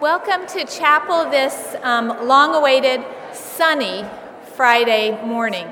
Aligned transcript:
Welcome 0.00 0.46
to 0.46 0.64
chapel 0.64 1.30
this 1.30 1.76
um, 1.82 2.26
long 2.26 2.54
awaited, 2.54 3.04
sunny 3.34 4.06
Friday 4.54 5.22
morning. 5.26 5.68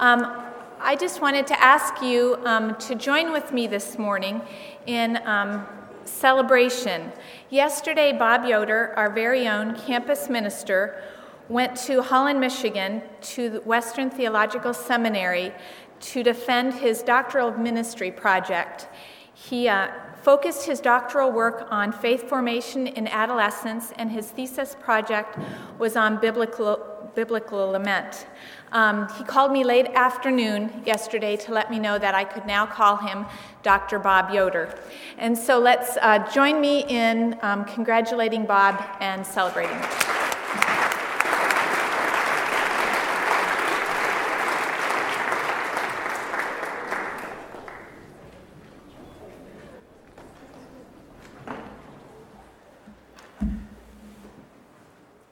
Um, 0.00 0.42
I 0.80 0.96
just 0.96 1.22
wanted 1.22 1.46
to 1.46 1.62
ask 1.62 2.02
you 2.02 2.36
um, 2.44 2.74
to 2.78 2.96
join 2.96 3.30
with 3.30 3.52
me 3.52 3.68
this 3.68 3.96
morning 3.96 4.42
in 4.86 5.20
um, 5.24 5.68
celebration. 6.04 7.12
Yesterday, 7.50 8.12
Bob 8.12 8.44
Yoder, 8.44 8.92
our 8.96 9.08
very 9.08 9.46
own 9.46 9.76
campus 9.76 10.28
minister, 10.28 11.00
went 11.48 11.76
to 11.76 12.02
Holland, 12.02 12.40
Michigan, 12.40 13.02
to 13.20 13.60
Western 13.60 14.10
Theological 14.10 14.74
Seminary 14.74 15.52
to 16.00 16.24
defend 16.24 16.74
his 16.74 17.04
doctoral 17.04 17.52
ministry 17.52 18.10
project. 18.10 18.88
He 19.32 19.68
uh, 19.68 19.90
focused 20.22 20.66
his 20.66 20.80
doctoral 20.80 21.30
work 21.32 21.66
on 21.70 21.92
faith 21.92 22.28
formation 22.28 22.86
in 22.86 23.08
adolescence, 23.08 23.92
and 23.96 24.10
his 24.10 24.30
thesis 24.30 24.76
project 24.80 25.38
was 25.78 25.96
on 25.96 26.20
biblical, 26.20 27.10
biblical 27.14 27.70
lament. 27.70 28.26
Um, 28.72 29.08
he 29.18 29.24
called 29.24 29.50
me 29.50 29.64
late 29.64 29.86
afternoon 29.94 30.82
yesterday 30.86 31.36
to 31.38 31.52
let 31.52 31.70
me 31.70 31.78
know 31.78 31.98
that 31.98 32.14
I 32.14 32.24
could 32.24 32.46
now 32.46 32.66
call 32.66 32.96
him 32.96 33.26
Dr. 33.62 33.98
Bob 33.98 34.32
Yoder. 34.32 34.78
And 35.18 35.36
so 35.36 35.58
let's 35.58 35.96
uh, 36.00 36.30
join 36.30 36.60
me 36.60 36.84
in 36.88 37.36
um, 37.42 37.64
congratulating 37.64 38.46
Bob 38.46 38.82
and 39.00 39.26
celebrating. 39.26 39.80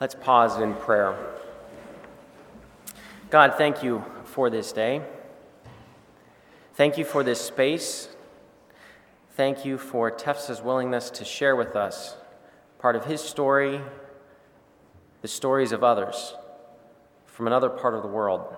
Let's 0.08 0.24
pause 0.24 0.58
in 0.58 0.72
prayer. 0.72 1.14
God, 3.28 3.56
thank 3.59 3.82
you 3.82 4.02
for 4.24 4.48
this 4.48 4.73
day. 4.73 5.02
Thank 6.73 6.96
you 6.96 7.04
for 7.04 7.23
this 7.23 7.38
space. 7.38 8.09
Thank 9.32 9.66
you 9.66 9.76
for 9.76 10.10
Tefsa's 10.10 10.62
willingness 10.62 11.10
to 11.10 11.26
share 11.26 11.54
with 11.54 11.76
us 11.76 12.16
part 12.78 12.96
of 12.96 13.04
his 13.04 13.20
story, 13.20 13.82
the 15.20 15.28
stories 15.28 15.73
of 15.73 15.84
others 15.84 16.32
from 17.26 17.46
another 17.46 17.68
part 17.68 17.93
of 17.93 18.00
the 18.00 18.09
world. 18.09 18.56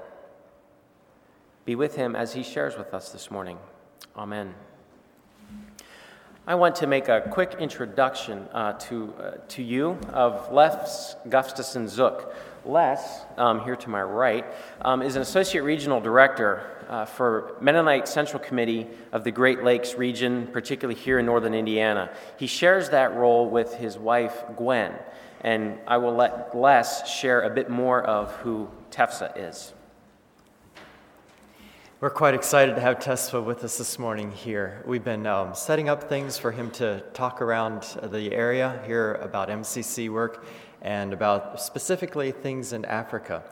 Be 1.65 1.75
with 1.75 1.97
him 1.97 2.15
as 2.15 2.35
he 2.35 2.45
shares 2.45 2.79
with 2.79 2.95
us 2.95 3.11
this 3.11 3.29
morning. 3.29 3.59
Amen. 4.17 4.55
I 6.47 6.55
want 6.55 6.77
to 6.77 6.87
make 6.87 7.09
a 7.09 7.21
quick 7.31 7.57
introduction 7.61 8.49
uh, 8.53 8.73
to, 8.73 9.15
uh, 9.21 9.31
to 9.49 9.63
you 9.63 9.99
of 10.13 10.51
Les 10.51 11.15
Gustafson 11.29 11.87
Zook. 11.87 12.35
Les, 12.65 13.25
um, 13.37 13.63
here 13.63 13.77
to 13.77 13.91
my 13.91 14.03
right, 14.03 14.47
um, 14.81 15.03
is 15.03 15.17
an 15.17 15.23
associate 15.23 15.63
regional 15.63 16.01
director 16.01 16.63
uh, 16.89 17.05
for 17.05 17.57
Mennonite 17.61 18.09
Central 18.09 18.43
Committee 18.43 18.87
of 19.13 19.23
the 19.23 19.31
Great 19.31 19.63
Lakes 19.63 19.97
region, 19.97 20.47
particularly 20.47 20.99
here 20.99 21.19
in 21.19 21.27
northern 21.27 21.55
Indiana. 21.55 22.11
He 22.39 22.47
shares 22.47 22.89
that 22.89 23.15
role 23.15 23.49
with 23.49 23.75
his 23.75 23.99
wife, 23.99 24.43
Gwen, 24.57 24.95
and 25.43 25.79
I 25.87 25.99
will 25.99 26.15
let 26.15 26.57
Les 26.57 27.07
share 27.07 27.43
a 27.43 27.51
bit 27.51 27.69
more 27.69 28.03
of 28.03 28.33
who 28.37 28.71
Tefsa 28.91 29.33
is. 29.37 29.75
We're 32.01 32.09
quite 32.09 32.33
excited 32.33 32.77
to 32.77 32.81
have 32.81 32.99
Tesfa 32.99 33.45
with 33.45 33.63
us 33.63 33.77
this 33.77 33.99
morning 33.99 34.33
here. 34.33 34.83
We've 34.87 35.05
been 35.05 35.27
um, 35.27 35.55
setting 35.55 35.91
up 35.91 36.09
things 36.09 36.39
for 36.39 36.51
him 36.51 36.71
to 36.71 37.05
talk 37.13 37.43
around 37.43 37.83
the 38.03 38.33
area, 38.33 38.81
here 38.87 39.17
about 39.17 39.51
MCC 39.51 40.09
work, 40.09 40.47
and 40.81 41.13
about 41.13 41.61
specifically 41.61 42.33
things 42.33 42.73
in 42.73 42.87
Africa. 42.87 43.43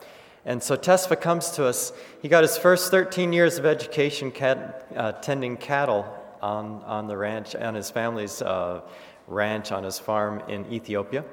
And 0.45 0.63
so 0.63 0.75
Tesfa 0.75 1.21
comes 1.21 1.51
to 1.51 1.65
us. 1.67 1.93
He 2.23 2.27
got 2.27 2.41
his 2.41 2.57
first 2.57 2.89
13 2.89 3.33
years 3.33 3.59
of 3.59 3.67
education 3.67 4.31
cat, 4.31 4.87
uh, 4.95 5.11
tending 5.11 5.55
cattle 5.55 6.11
on, 6.41 6.81
on 6.85 7.05
the 7.05 7.17
ranch, 7.17 7.53
on 7.53 7.75
his 7.75 7.91
family's 7.91 8.41
uh, 8.41 8.81
ranch, 9.27 9.71
on 9.71 9.83
his 9.83 9.99
farm 9.99 10.41
in 10.47 10.65
Ethiopia. 10.73 11.23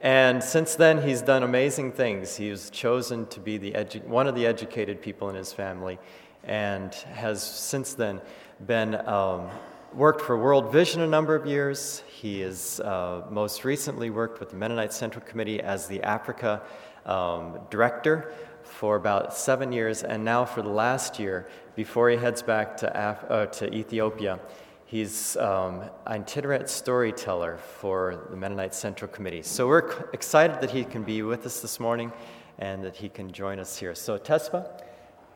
And 0.00 0.42
since 0.42 0.74
then, 0.74 1.02
he's 1.02 1.20
done 1.20 1.42
amazing 1.42 1.92
things. 1.92 2.36
He 2.36 2.50
was 2.50 2.70
chosen 2.70 3.26
to 3.26 3.40
be 3.40 3.58
the 3.58 3.72
edu- 3.72 4.04
one 4.04 4.26
of 4.26 4.34
the 4.34 4.46
educated 4.46 5.02
people 5.02 5.28
in 5.28 5.34
his 5.34 5.52
family 5.52 5.98
and 6.46 6.94
has 6.94 7.42
since 7.42 7.94
then 7.94 8.20
been 8.66 8.94
um, 9.06 9.48
worked 9.92 10.22
for 10.22 10.38
World 10.38 10.72
Vision 10.72 11.02
a 11.02 11.06
number 11.06 11.34
of 11.34 11.46
years. 11.46 12.02
He 12.08 12.40
has 12.40 12.80
uh, 12.80 13.26
most 13.30 13.64
recently 13.64 14.10
worked 14.10 14.40
with 14.40 14.50
the 14.50 14.56
Mennonite 14.56 14.92
Central 14.92 15.24
Committee 15.24 15.60
as 15.60 15.86
the 15.86 16.02
Africa 16.02 16.62
um, 17.04 17.58
director 17.70 18.32
for 18.62 18.96
about 18.96 19.34
seven 19.34 19.72
years, 19.72 20.02
and 20.02 20.24
now 20.24 20.44
for 20.44 20.60
the 20.60 20.68
last 20.68 21.18
year, 21.18 21.48
before 21.76 22.10
he 22.10 22.16
heads 22.16 22.42
back 22.42 22.76
to, 22.78 23.10
Af- 23.10 23.30
uh, 23.30 23.46
to 23.46 23.72
Ethiopia, 23.72 24.40
he's 24.86 25.36
um, 25.36 25.82
an 25.82 25.90
itinerant 26.22 26.68
storyteller 26.68 27.58
for 27.58 28.26
the 28.30 28.36
Mennonite 28.36 28.74
Central 28.74 29.10
Committee. 29.10 29.42
So 29.42 29.66
we're 29.66 29.90
c- 29.90 29.98
excited 30.12 30.60
that 30.60 30.70
he 30.70 30.84
can 30.84 31.04
be 31.04 31.22
with 31.22 31.46
us 31.46 31.60
this 31.60 31.78
morning 31.78 32.12
and 32.58 32.82
that 32.84 32.96
he 32.96 33.08
can 33.08 33.30
join 33.30 33.58
us 33.58 33.78
here. 33.78 33.94
So, 33.94 34.18
Tesfa. 34.18 34.82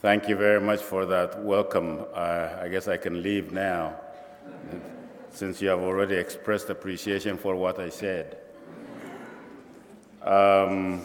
Thank 0.00 0.28
you 0.28 0.36
very 0.36 0.60
much 0.60 0.80
for 0.80 1.04
that 1.04 1.44
welcome. 1.44 2.06
Uh, 2.14 2.48
I 2.62 2.68
guess 2.68 2.88
I 2.88 2.96
can 2.96 3.22
leave 3.22 3.52
now 3.52 3.94
since 5.30 5.60
you 5.60 5.68
have 5.68 5.80
already 5.80 6.16
expressed 6.16 6.70
appreciation 6.70 7.36
for 7.36 7.54
what 7.56 7.78
I 7.78 7.90
said. 7.90 8.38
Um, 10.22 11.02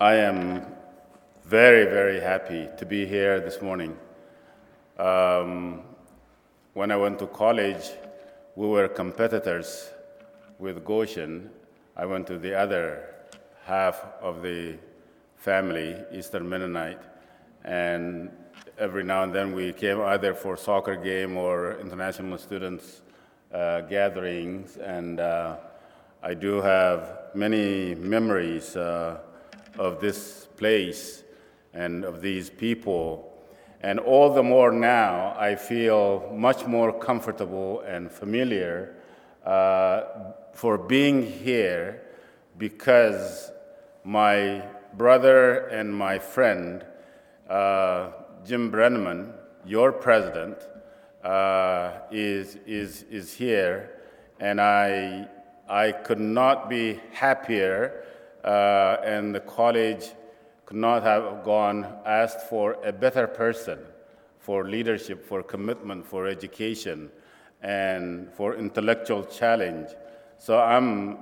I 0.00 0.14
am 0.14 0.77
very, 1.48 1.86
very 1.86 2.20
happy 2.20 2.68
to 2.76 2.84
be 2.84 3.06
here 3.06 3.40
this 3.40 3.62
morning. 3.62 3.96
Um, 4.98 5.80
when 6.74 6.90
I 6.90 6.96
went 6.96 7.18
to 7.20 7.26
college, 7.26 7.92
we 8.54 8.66
were 8.66 8.86
competitors 8.86 9.88
with 10.58 10.84
Goshen. 10.84 11.48
I 11.96 12.04
went 12.04 12.26
to 12.26 12.36
the 12.36 12.54
other 12.54 13.14
half 13.64 14.04
of 14.20 14.42
the 14.42 14.76
family, 15.36 15.96
Eastern 16.12 16.46
Mennonite, 16.46 17.00
and 17.64 18.30
every 18.76 19.02
now 19.02 19.22
and 19.22 19.32
then 19.32 19.54
we 19.54 19.72
came 19.72 20.02
either 20.02 20.34
for 20.34 20.54
soccer 20.54 20.96
game 20.96 21.38
or 21.38 21.80
international 21.80 22.36
students 22.36 23.00
uh, 23.54 23.80
gatherings, 23.80 24.76
and 24.76 25.18
uh, 25.18 25.56
I 26.22 26.34
do 26.34 26.60
have 26.60 27.30
many 27.34 27.94
memories 27.94 28.76
uh, 28.76 29.20
of 29.78 29.98
this 29.98 30.46
place 30.58 31.24
and 31.74 32.04
of 32.04 32.20
these 32.20 32.50
people. 32.50 33.32
And 33.80 34.00
all 34.00 34.32
the 34.34 34.42
more 34.42 34.72
now, 34.72 35.36
I 35.38 35.54
feel 35.54 36.32
much 36.34 36.66
more 36.66 36.92
comfortable 36.92 37.80
and 37.82 38.10
familiar 38.10 38.96
uh, 39.44 40.02
for 40.52 40.76
being 40.76 41.24
here 41.24 42.02
because 42.58 43.52
my 44.04 44.64
brother 44.94 45.66
and 45.68 45.94
my 45.94 46.18
friend, 46.18 46.84
uh, 47.48 48.10
Jim 48.44 48.72
Brenneman, 48.72 49.32
your 49.64 49.92
president, 49.92 50.56
uh, 51.22 52.00
is, 52.10 52.56
is, 52.66 53.04
is 53.04 53.32
here, 53.32 54.00
and 54.40 54.60
I, 54.60 55.28
I 55.68 55.92
could 55.92 56.20
not 56.20 56.68
be 56.68 57.00
happier, 57.12 58.04
uh, 58.44 58.96
and 59.04 59.34
the 59.34 59.40
college 59.40 60.10
could 60.68 60.76
not 60.76 61.02
have 61.02 61.44
gone 61.44 61.86
asked 62.04 62.42
for 62.42 62.76
a 62.84 62.92
better 62.92 63.26
person 63.26 63.78
for 64.38 64.68
leadership, 64.68 65.24
for 65.24 65.42
commitment, 65.42 66.04
for 66.06 66.26
education, 66.26 67.10
and 67.62 68.30
for 68.34 68.54
intellectual 68.54 69.24
challenge. 69.24 69.88
So 70.36 70.60
I'm, 70.60 71.20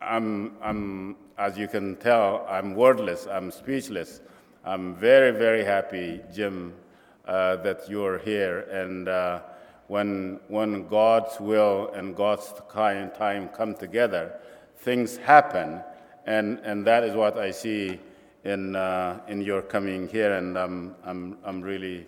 I'm, 0.00 0.56
I'm, 0.60 1.14
as 1.38 1.56
you 1.56 1.68
can 1.68 1.94
tell, 1.94 2.44
I'm 2.50 2.74
wordless, 2.74 3.28
I'm 3.28 3.52
speechless. 3.52 4.20
I'm 4.64 4.96
very, 4.96 5.30
very 5.30 5.62
happy, 5.62 6.20
Jim, 6.34 6.74
uh, 7.28 7.54
that 7.62 7.88
you're 7.88 8.18
here. 8.18 8.62
And 8.62 9.08
uh, 9.08 9.42
when, 9.86 10.40
when 10.48 10.88
God's 10.88 11.38
will 11.38 11.92
and 11.94 12.16
God's 12.16 12.52
kind 12.68 13.14
time 13.14 13.48
come 13.50 13.76
together, 13.76 14.40
things 14.78 15.18
happen. 15.18 15.84
And, 16.26 16.58
and 16.64 16.84
that 16.88 17.04
is 17.04 17.14
what 17.14 17.38
I 17.38 17.52
see 17.52 18.00
in, 18.44 18.74
uh, 18.74 19.20
in 19.28 19.40
your 19.40 19.62
coming 19.62 20.08
here, 20.08 20.34
and 20.34 20.58
I'm, 20.58 20.94
I'm, 21.04 21.38
I'm 21.44 21.60
really, 21.60 22.06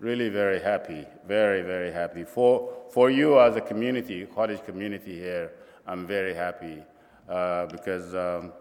really 0.00 0.28
very 0.28 0.60
happy, 0.60 1.06
very, 1.26 1.62
very 1.62 1.92
happy. 1.92 2.24
For, 2.24 2.70
for 2.90 3.10
you 3.10 3.40
as 3.40 3.56
a 3.56 3.60
community, 3.60 4.26
college 4.26 4.64
community 4.64 5.16
here, 5.16 5.52
I'm 5.86 6.06
very 6.06 6.34
happy 6.34 6.82
uh, 7.28 7.66
because 7.66 8.14
um, 8.14 8.52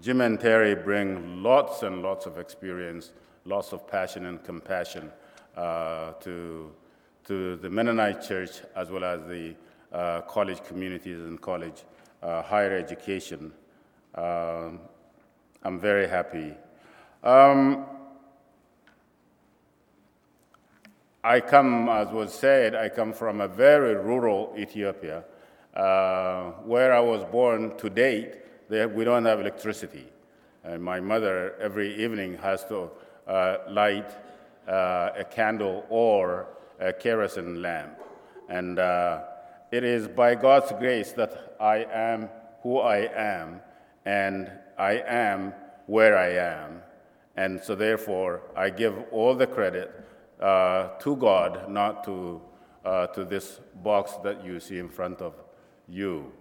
Jim 0.00 0.20
and 0.20 0.38
Terry 0.38 0.74
bring 0.74 1.42
lots 1.42 1.82
and 1.82 2.02
lots 2.02 2.26
of 2.26 2.38
experience, 2.38 3.12
lots 3.44 3.72
of 3.72 3.86
passion 3.88 4.26
and 4.26 4.42
compassion 4.44 5.10
uh, 5.56 6.12
to, 6.20 6.70
to 7.26 7.56
the 7.56 7.70
Mennonite 7.70 8.22
church 8.22 8.60
as 8.76 8.90
well 8.90 9.04
as 9.04 9.20
the 9.26 9.54
uh, 9.92 10.20
college 10.22 10.62
communities 10.64 11.18
and 11.18 11.40
college 11.40 11.84
uh, 12.22 12.42
higher 12.42 12.76
education. 12.76 13.52
Um, 14.14 14.80
I'm 15.62 15.78
very 15.78 16.08
happy. 16.08 16.54
Um, 17.22 17.86
I 21.24 21.40
come, 21.40 21.88
as 21.88 22.08
was 22.08 22.32
said, 22.32 22.74
I 22.74 22.88
come 22.88 23.12
from 23.12 23.40
a 23.40 23.48
very 23.48 23.96
rural 23.96 24.54
Ethiopia. 24.56 25.24
Uh, 25.74 26.52
where 26.64 26.94
I 26.94 27.00
was 27.00 27.24
born 27.24 27.76
to 27.76 27.90
date, 27.90 28.68
they, 28.68 28.86
we 28.86 29.04
don't 29.04 29.24
have 29.24 29.40
electricity. 29.40 30.06
And 30.64 30.82
my 30.82 31.00
mother, 31.00 31.54
every 31.60 31.94
evening, 32.02 32.38
has 32.38 32.64
to 32.66 32.90
uh, 33.26 33.58
light 33.68 34.10
uh, 34.68 35.10
a 35.16 35.24
candle 35.24 35.84
or 35.88 36.46
a 36.80 36.92
kerosene 36.92 37.60
lamp. 37.60 37.98
And 38.48 38.78
uh, 38.78 39.24
it 39.70 39.84
is 39.84 40.08
by 40.08 40.34
God's 40.34 40.72
grace 40.78 41.12
that 41.12 41.56
I 41.60 41.86
am 41.92 42.28
who 42.62 42.78
I 42.78 42.98
am, 43.14 43.60
and 44.06 44.50
I 44.78 45.02
am 45.06 45.52
where 45.86 46.16
I 46.16 46.30
am. 46.30 46.82
And 47.36 47.60
so, 47.62 47.74
therefore, 47.74 48.42
I 48.56 48.70
give 48.70 48.94
all 49.10 49.34
the 49.34 49.46
credit 49.46 49.92
uh, 50.40 50.88
to 51.00 51.16
God, 51.16 51.68
not 51.68 52.04
to, 52.04 52.40
uh, 52.84 53.08
to 53.08 53.24
this 53.24 53.60
box 53.82 54.12
that 54.24 54.42
you 54.42 54.58
see 54.58 54.78
in 54.78 54.88
front 54.88 55.20
of 55.20 55.34
you. 55.86 56.32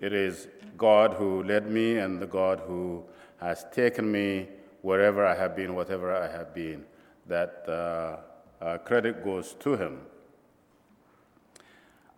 It 0.00 0.12
is 0.12 0.48
God 0.76 1.14
who 1.14 1.44
led 1.44 1.70
me 1.70 1.98
and 1.98 2.20
the 2.20 2.26
God 2.26 2.60
who 2.66 3.04
has 3.40 3.64
taken 3.72 4.10
me 4.10 4.48
wherever 4.80 5.24
I 5.24 5.36
have 5.36 5.54
been, 5.54 5.74
whatever 5.74 6.12
I 6.12 6.28
have 6.28 6.52
been. 6.54 6.84
That 7.28 7.64
uh, 7.68 8.64
uh, 8.64 8.78
credit 8.78 9.22
goes 9.22 9.54
to 9.60 9.76
Him. 9.76 10.00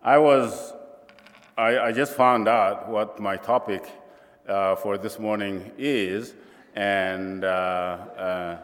I 0.01 0.17
was, 0.17 0.73
I, 1.57 1.77
I, 1.77 1.91
just 1.91 2.13
found 2.13 2.47
out 2.47 2.89
what 2.89 3.19
my 3.19 3.37
topic 3.37 3.83
uh, 4.47 4.75
for 4.75 4.97
this 4.97 5.19
morning 5.19 5.71
is, 5.77 6.33
and 6.75 7.43
uh, 7.43 7.47
uh, 7.47 8.57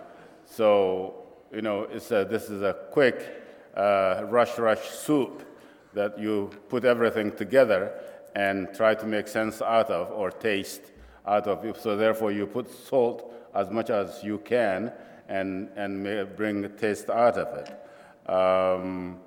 so, 0.45 1.23
you 1.53 1.61
know, 1.61 1.85
a, 1.85 2.25
this 2.25 2.49
is 2.49 2.61
a 2.61 2.75
quick 2.91 3.43
uh, 3.75 4.23
rush, 4.25 4.57
rush 4.57 4.89
soup 4.89 5.43
that 5.93 6.19
you 6.19 6.49
put 6.69 6.85
everything 6.85 7.31
together 7.31 7.93
and 8.35 8.73
try 8.73 8.95
to 8.95 9.05
make 9.05 9.27
sense 9.27 9.61
out 9.61 9.89
of 9.89 10.11
or 10.11 10.31
taste 10.31 10.81
out 11.25 11.47
of. 11.47 11.79
So 11.79 11.97
therefore, 11.97 12.31
you 12.31 12.47
put 12.47 12.69
salt 12.69 13.33
as 13.53 13.69
much 13.69 13.89
as 13.89 14.23
you 14.23 14.37
can 14.39 14.91
and, 15.27 15.69
and 15.75 16.35
bring 16.35 16.69
taste 16.77 17.09
out 17.09 17.37
of 17.37 17.57
it. 17.57 18.29
Um, 18.29 19.19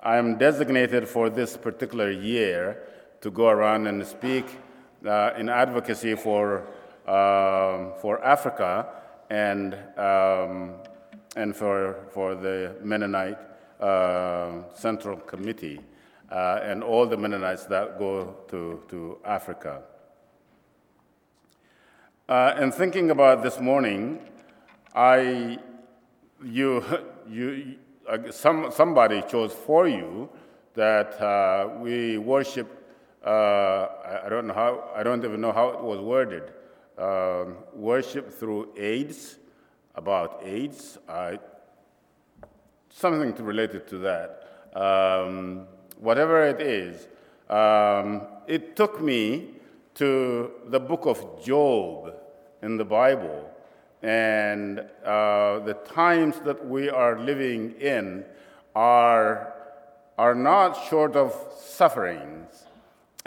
I'm 0.00 0.38
designated 0.38 1.08
for 1.08 1.28
this 1.28 1.56
particular 1.56 2.10
year 2.10 2.84
to 3.20 3.30
go 3.30 3.48
around 3.48 3.86
and 3.86 4.06
speak 4.06 4.46
uh, 5.06 5.32
in 5.38 5.48
advocacy 5.48 6.14
for, 6.14 6.66
uh, 7.06 7.90
for 8.00 8.22
Africa 8.24 8.86
and, 9.30 9.74
um, 9.96 10.74
and 11.36 11.54
for, 11.54 12.06
for 12.10 12.34
the 12.34 12.76
Mennonite 12.82 13.38
uh, 13.80 14.62
Central 14.74 15.16
Committee 15.16 15.80
uh, 16.30 16.60
and 16.62 16.82
all 16.82 17.06
the 17.06 17.16
Mennonites 17.16 17.64
that 17.66 17.98
go 17.98 18.36
to, 18.48 18.82
to 18.88 19.18
Africa. 19.24 19.82
Uh, 22.28 22.54
and 22.56 22.74
thinking 22.74 23.10
about 23.10 23.42
this 23.42 23.58
morning, 23.58 24.20
I, 24.94 25.58
you, 26.44 26.84
you, 27.28 27.76
uh, 28.08 28.30
some, 28.30 28.70
somebody 28.70 29.22
chose 29.22 29.52
for 29.52 29.88
you 29.88 30.28
that 30.74 31.20
uh, 31.20 31.70
we 31.78 32.18
worship. 32.18 32.77
Uh, 33.24 33.88
I 34.24 34.28
don't 34.28 34.46
know 34.46 34.54
how. 34.54 34.90
I 34.94 35.02
don't 35.02 35.24
even 35.24 35.40
know 35.40 35.52
how 35.52 35.68
it 35.70 35.80
was 35.82 36.00
worded. 36.00 36.52
Um, 36.96 37.58
worship 37.74 38.32
through 38.32 38.70
AIDS, 38.76 39.36
about 39.94 40.40
AIDS. 40.44 40.98
something 42.90 43.34
related 43.44 43.86
to 43.88 43.98
that. 43.98 44.44
Um, 44.74 45.66
whatever 45.98 46.42
it 46.42 46.60
is, 46.60 47.08
um, 47.48 48.26
it 48.46 48.76
took 48.76 49.00
me 49.00 49.54
to 49.94 50.52
the 50.66 50.80
book 50.80 51.06
of 51.06 51.44
Job 51.44 52.14
in 52.62 52.76
the 52.76 52.84
Bible. 52.84 53.50
And 54.02 54.80
uh, 55.04 55.58
the 55.60 55.76
times 55.92 56.38
that 56.40 56.64
we 56.64 56.88
are 56.88 57.18
living 57.18 57.74
in 57.80 58.24
are, 58.76 59.54
are 60.16 60.36
not 60.36 60.74
short 60.88 61.16
of 61.16 61.34
sufferings. 61.58 62.67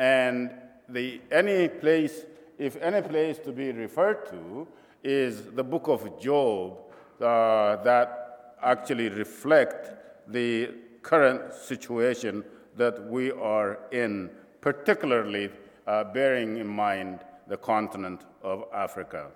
And 0.02 0.50
the, 0.90 1.22
any 1.32 1.68
place, 1.68 2.26
if 2.58 2.76
any 2.78 3.08
place 3.08 3.38
to 3.46 3.52
be 3.52 3.72
referred 3.72 4.26
to, 4.32 4.68
is 5.04 5.44
the 5.52 5.64
book 5.64 5.88
of 5.88 6.20
Job 6.20 6.76
uh, 7.22 7.76
that 7.84 8.56
actually 8.64 9.10
reflect 9.10 9.92
the 10.28 10.72
current 11.04 11.54
situation 11.54 12.44
that 12.78 13.08
we 13.12 13.30
are 13.32 13.78
in, 13.92 14.32
particularly 14.60 15.52
uh, 15.86 16.04
bearing 16.06 16.58
in 16.58 16.68
mind 16.68 17.20
the 17.48 17.58
continent 17.58 18.22
of 18.42 18.66
Africa. 18.74 19.28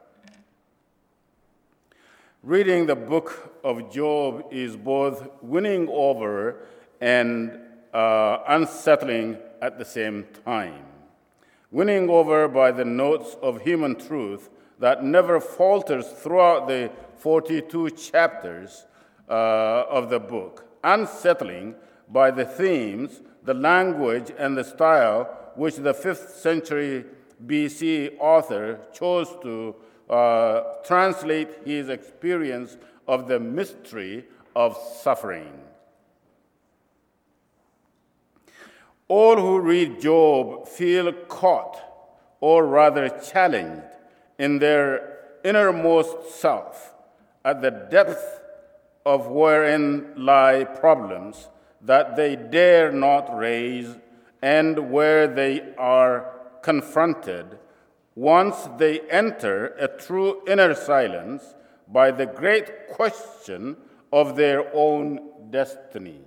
Reading 2.41 2.87
the 2.87 2.95
book 2.95 3.53
of 3.63 3.93
Job 3.93 4.47
is 4.49 4.75
both 4.75 5.29
winning 5.43 5.87
over 5.91 6.65
and 7.01 7.59
uh, 7.93 8.39
unsettling 8.47 9.37
at 9.65 9.79
the 9.79 9.85
same 9.85 10.27
time. 10.45 10.85
Winning 11.71 12.07
over 12.07 12.47
by 12.47 12.71
the 12.71 12.85
notes 12.85 13.35
of 13.41 13.61
human 13.61 13.95
truth 13.95 14.49
that 14.77 15.03
never 15.03 15.39
falters 15.39 16.07
throughout 16.07 16.67
the 16.67 16.91
42 17.17 17.89
chapters 17.89 18.85
uh, 19.27 19.97
of 19.97 20.11
the 20.11 20.19
book, 20.19 20.65
unsettling 20.83 21.73
by 22.09 22.29
the 22.29 22.45
themes, 22.45 23.21
the 23.43 23.55
language, 23.55 24.31
and 24.37 24.55
the 24.55 24.63
style 24.63 25.23
which 25.55 25.77
the 25.77 25.93
5th 25.93 26.29
century 26.29 27.03
BC 27.43 28.17
author 28.19 28.79
chose 28.93 29.29
to 29.41 29.75
uh, 30.09 30.61
translate 30.85 31.49
his 31.65 31.89
experience 31.89 32.77
of 33.07 33.27
the 33.27 33.39
mystery 33.39 34.25
of 34.55 34.77
suffering. 35.01 35.53
All 39.07 39.35
who 39.37 39.59
read 39.59 40.01
Job 40.01 40.67
feel 40.67 41.11
caught, 41.13 41.79
or 42.39 42.65
rather 42.65 43.09
challenged, 43.09 43.85
in 44.39 44.59
their 44.59 45.19
innermost 45.43 46.31
self 46.31 46.93
at 47.43 47.61
the 47.61 47.71
depth 47.71 48.41
of 49.05 49.27
wherein 49.27 50.11
lie 50.17 50.63
problems 50.63 51.49
that 51.81 52.15
they 52.15 52.35
dare 52.35 52.91
not 52.91 53.37
raise 53.37 53.95
and 54.41 54.91
where 54.91 55.27
they 55.27 55.73
are 55.77 56.31
confronted 56.63 57.59
once 58.15 58.67
they 58.77 59.01
enter 59.01 59.67
a 59.77 59.87
true 59.87 60.41
inner 60.47 60.73
silence 60.73 61.55
by 61.87 62.09
the 62.09 62.25
great 62.25 62.89
question 62.89 63.77
of 64.11 64.35
their 64.35 64.73
own 64.73 65.19
destiny. 65.51 66.21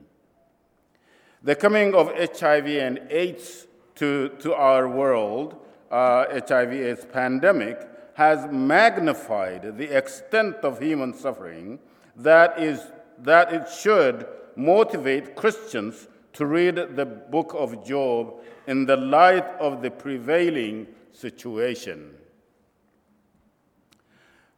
The 1.42 1.54
coming 1.54 1.94
of 1.94 2.12
HIV 2.16 2.66
and 2.66 3.00
AIDS 3.10 3.66
to, 3.96 4.30
to 4.40 4.54
our 4.54 4.88
world, 4.88 5.56
uh, 5.90 6.24
HIV 6.46 6.72
AIDS 6.72 7.06
pandemic, 7.12 7.88
has 8.14 8.50
magnified 8.50 9.78
the 9.78 9.96
extent 9.96 10.56
of 10.56 10.80
human 10.80 11.14
suffering 11.14 11.78
that, 12.16 12.58
is, 12.58 12.80
that 13.18 13.52
it 13.52 13.68
should 13.68 14.26
motivate 14.56 15.36
Christians 15.36 16.08
to 16.32 16.46
read 16.46 16.96
the 16.96 17.06
book 17.06 17.54
of 17.56 17.86
Job 17.86 18.40
in 18.66 18.86
the 18.86 18.96
light 18.96 19.46
of 19.60 19.82
the 19.82 19.90
prevailing 19.90 20.88
situation. 21.12 22.14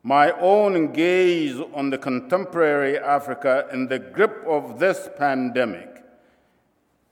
My 0.03 0.33
own 0.41 0.93
gaze 0.93 1.61
on 1.75 1.91
the 1.91 1.99
contemporary 1.99 2.99
Africa 2.99 3.69
in 3.71 3.87
the 3.89 3.99
grip 3.99 4.43
of 4.47 4.79
this 4.79 5.11
pandemic, 5.19 5.90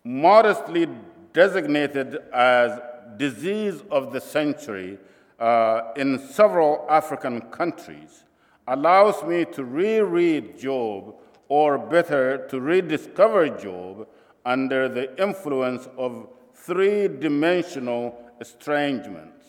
modestly 0.09 0.89
designated 1.35 2.19
as 2.33 2.81
disease 3.19 3.83
of 3.91 4.11
the 4.11 4.21
century 4.21 4.97
uh, 5.39 5.93
in 5.97 6.19
several 6.19 6.87
African 6.89 7.43
countries, 7.43 8.25
allows 8.67 9.23
me 9.25 9.45
to 9.45 9.63
reread 9.63 10.59
Job, 10.59 11.15
or 11.49 11.77
better, 11.77 12.47
to 12.49 12.59
rediscover 12.59 13.51
Job 13.51 14.09
under 14.47 14.89
the 14.89 15.07
influence 15.23 15.87
of 15.99 16.27
three 16.55 17.07
dimensional 17.07 18.19
estrangements. 18.41 19.45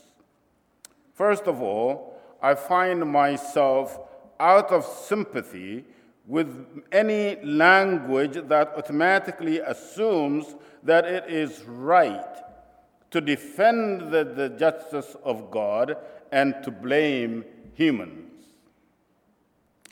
First 1.14 1.44
of 1.48 1.62
all, 1.62 2.20
I 2.42 2.56
find 2.56 3.10
myself 3.10 3.98
out 4.42 4.72
of 4.72 4.86
sympathy 4.86 5.86
with 6.30 6.68
any 6.92 7.44
language 7.44 8.38
that 8.48 8.72
automatically 8.78 9.58
assumes 9.60 10.56
that 10.84 11.04
it 11.04 11.26
is 11.28 11.64
right 11.66 12.36
to 13.10 13.20
defend 13.20 14.12
the, 14.12 14.24
the 14.24 14.50
justice 14.50 15.16
of 15.24 15.50
God 15.50 15.98
and 16.32 16.54
to 16.64 16.70
blame 16.70 17.44
humans. 17.74 18.46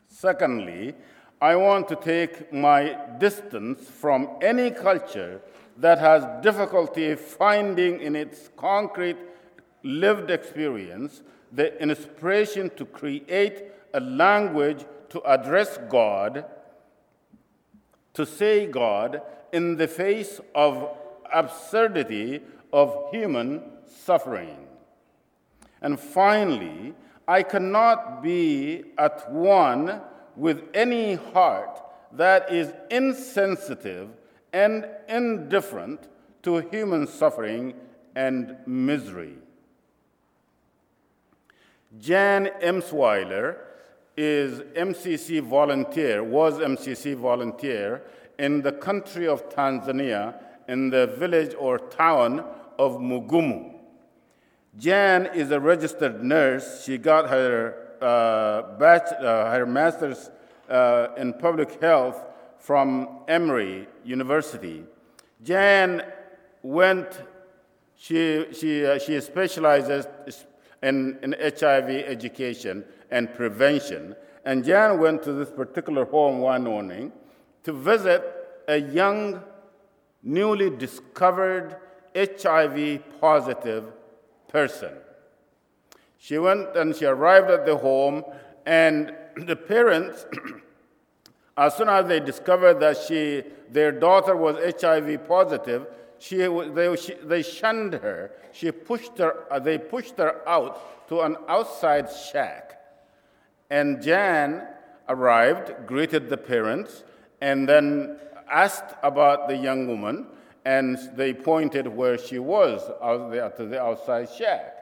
Secondly, 0.07 0.93
I 1.41 1.55
want 1.55 1.87
to 1.87 1.95
take 1.95 2.53
my 2.53 2.95
distance 3.17 3.89
from 3.89 4.37
any 4.39 4.69
culture 4.69 5.41
that 5.77 5.97
has 5.97 6.23
difficulty 6.43 7.15
finding 7.15 7.99
in 7.99 8.15
its 8.15 8.51
concrete 8.57 9.17
lived 9.81 10.29
experience 10.29 11.23
the 11.51 11.81
inspiration 11.81 12.69
to 12.75 12.85
create 12.85 13.71
a 13.95 13.99
language 13.99 14.85
to 15.09 15.21
address 15.23 15.77
God, 15.89 16.45
to 18.13 18.25
say 18.25 18.65
God 18.67 19.21
in 19.51 19.77
the 19.77 19.87
face 19.87 20.39
of 20.53 20.97
absurdity 21.31 22.41
of 22.73 23.09
human 23.11 23.63
suffering. 23.85 24.67
And 25.81 25.99
finally, 25.99 26.93
I 27.27 27.43
cannot 27.43 28.23
be 28.23 28.83
at 28.97 29.31
one 29.31 30.01
with 30.35 30.63
any 30.73 31.15
heart 31.15 31.81
that 32.13 32.51
is 32.51 32.71
insensitive 32.89 34.09
and 34.53 34.87
indifferent 35.09 36.07
to 36.43 36.57
human 36.57 37.05
suffering 37.07 37.73
and 38.15 38.55
misery. 38.65 39.35
Jan 41.99 42.49
Emsweiler 42.61 43.57
is 44.17 44.61
MCC 44.75 45.41
volunteer, 45.41 46.23
was 46.23 46.55
MCC 46.55 47.15
volunteer 47.15 48.01
in 48.39 48.63
the 48.63 48.71
country 48.71 49.27
of 49.27 49.47
Tanzania 49.49 50.35
in 50.67 50.89
the 50.89 51.07
village 51.07 51.53
or 51.57 51.77
town 51.77 52.43
of 52.79 52.97
Mugumu. 52.97 53.75
Jan 54.77 55.27
is 55.27 55.51
a 55.51 55.59
registered 55.59 56.23
nurse. 56.23 56.83
She 56.83 56.97
got 56.97 57.29
her, 57.29 57.93
uh, 58.01 58.05
uh, 58.05 59.51
her 59.51 59.65
master's 59.65 60.31
uh, 60.69 61.09
in 61.17 61.33
public 61.33 61.79
health 61.79 62.23
from 62.59 63.19
Emory 63.27 63.87
University. 64.03 64.83
Jan 65.43 66.03
went, 66.63 67.21
she, 67.95 68.45
she, 68.51 68.85
uh, 68.85 68.99
she 68.99 69.19
specializes 69.21 70.07
in, 70.81 71.17
in 71.21 71.35
HIV 71.39 71.89
education 71.89 72.83
and 73.11 73.33
prevention. 73.33 74.15
And 74.45 74.63
Jan 74.63 74.99
went 74.99 75.23
to 75.23 75.33
this 75.33 75.49
particular 75.49 76.05
home 76.05 76.39
one 76.39 76.63
morning 76.63 77.11
to 77.63 77.73
visit 77.73 78.23
a 78.67 78.77
young, 78.77 79.41
newly 80.23 80.69
discovered 80.69 81.77
HIV 82.15 83.19
positive 83.19 83.85
person. 84.47 84.93
She 86.17 86.37
went 86.37 86.75
and 86.75 86.95
she 86.95 87.05
arrived 87.05 87.49
at 87.49 87.65
the 87.65 87.77
home, 87.77 88.23
and 88.65 89.13
the 89.35 89.55
parents, 89.55 90.25
as 91.57 91.75
soon 91.75 91.89
as 91.89 92.07
they 92.07 92.19
discovered 92.19 92.75
that 92.75 92.97
she, 92.97 93.43
their 93.69 93.91
daughter 93.91 94.35
was 94.35 94.57
HIV 94.81 95.27
positive, 95.27 95.87
she, 96.19 96.37
they, 96.37 96.95
she, 96.95 97.13
they 97.23 97.43
shunned 97.43 97.93
her. 97.93 98.31
She 98.51 98.71
pushed 98.71 99.17
her, 99.19 99.45
uh, 99.51 99.59
they 99.59 99.77
pushed 99.77 100.17
her 100.17 100.47
out 100.47 101.07
to 101.09 101.21
an 101.21 101.37
outside 101.47 102.09
shack. 102.31 102.76
And 103.69 104.01
Jan 104.01 104.67
arrived, 105.09 105.73
greeted 105.85 106.29
the 106.29 106.37
parents, 106.37 107.03
and 107.41 107.67
then 107.67 108.17
asked 108.49 108.95
about 109.03 109.47
the 109.47 109.57
young 109.57 109.87
woman 109.87 110.27
and 110.65 110.97
they 111.15 111.33
pointed 111.33 111.87
where 111.87 112.17
she 112.17 112.39
was 112.39 112.81
out 113.01 113.31
there 113.31 113.49
to 113.51 113.65
the 113.65 113.81
outside 113.81 114.29
shack. 114.29 114.75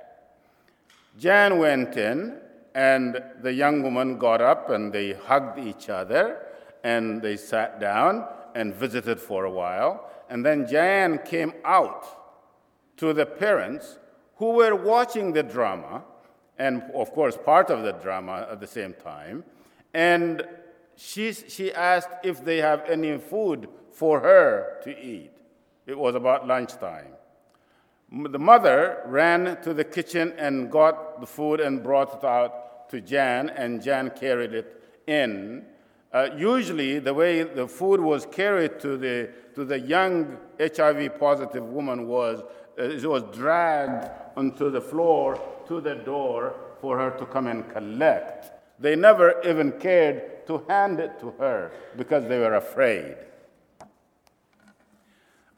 Jan 1.19 1.59
went 1.59 1.95
in, 1.95 2.39
and 2.75 3.23
the 3.41 3.53
young 3.53 3.83
woman 3.83 4.17
got 4.17 4.41
up 4.41 4.69
and 4.69 4.91
they 4.91 5.13
hugged 5.13 5.57
each 5.57 5.89
other 5.89 6.45
and 6.83 7.21
they 7.21 7.37
sat 7.37 7.79
down 7.79 8.27
and 8.53 8.75
visited 8.75 9.19
for 9.19 9.45
a 9.45 9.51
while. 9.51 10.09
And 10.29 10.45
then 10.45 10.67
Jan 10.67 11.19
came 11.19 11.53
out 11.63 12.05
to 12.97 13.13
the 13.13 13.25
parents 13.25 13.97
who 14.35 14.51
were 14.51 14.75
watching 14.75 15.31
the 15.31 15.43
drama, 15.43 16.03
and 16.57 16.83
of 16.93 17.11
course, 17.11 17.37
part 17.37 17.69
of 17.69 17.83
the 17.83 17.91
drama 17.91 18.47
at 18.51 18.59
the 18.59 18.67
same 18.67 18.93
time. 18.93 19.43
And 19.93 20.43
she, 20.95 21.33
she 21.33 21.73
asked 21.73 22.09
if 22.23 22.43
they 22.43 22.57
have 22.57 22.83
any 22.89 23.17
food 23.17 23.67
for 23.91 24.19
her 24.21 24.79
to 24.83 24.97
eat. 24.97 25.31
It 25.85 25.97
was 25.97 26.15
about 26.15 26.47
lunchtime. 26.47 27.13
The 28.11 28.39
mother 28.39 29.01
ran 29.05 29.61
to 29.63 29.73
the 29.73 29.83
kitchen 29.83 30.33
and 30.37 30.71
got 30.71 31.19
the 31.19 31.27
food 31.27 31.59
and 31.59 31.83
brought 31.83 32.15
it 32.15 32.23
out 32.23 32.89
to 32.89 33.01
Jan, 33.01 33.49
and 33.49 33.81
Jan 33.81 34.11
carried 34.11 34.53
it 34.53 34.83
in. 35.07 35.65
Uh, 36.13 36.29
usually, 36.37 36.99
the 36.99 37.13
way 37.13 37.43
the 37.43 37.67
food 37.67 37.99
was 37.99 38.25
carried 38.25 38.79
to 38.79 38.95
the, 38.95 39.29
to 39.55 39.65
the 39.65 39.79
young 39.79 40.37
HIV 40.59 41.19
positive 41.19 41.65
woman 41.65 42.07
was 42.07 42.41
uh, 42.77 42.83
it 42.83 43.05
was 43.05 43.23
dragged 43.35 44.09
onto 44.37 44.69
the 44.69 44.81
floor 44.81 45.41
to 45.67 45.81
the 45.81 45.95
door 45.95 46.55
for 46.81 46.97
her 46.97 47.11
to 47.17 47.25
come 47.25 47.47
and 47.47 47.69
collect. 47.71 48.51
They 48.79 48.95
never 48.95 49.41
even 49.43 49.73
cared 49.73 50.45
to 50.47 50.63
hand 50.67 50.99
it 50.99 51.19
to 51.19 51.31
her 51.39 51.71
because 51.97 52.25
they 52.25 52.37
were 52.39 52.55
afraid. 52.55 53.15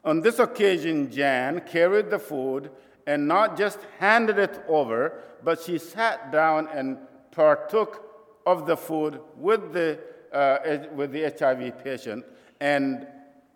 On 0.04 0.20
this 0.20 0.38
occasion, 0.38 1.10
Jan 1.10 1.60
carried 1.60 2.10
the 2.10 2.18
food 2.18 2.70
and 3.06 3.26
not 3.26 3.58
just 3.58 3.78
handed 3.98 4.38
it 4.38 4.62
over, 4.68 5.20
but 5.42 5.60
she 5.60 5.78
sat 5.78 6.30
down 6.30 6.68
and 6.72 6.98
partook 7.30 8.04
of 8.46 8.66
the 8.66 8.76
food 8.76 9.20
with 9.36 9.72
the, 9.72 9.98
uh, 10.32 10.58
with 10.94 11.12
the 11.12 11.24
HIV 11.24 11.84
patient, 11.84 12.24
and, 12.60 13.06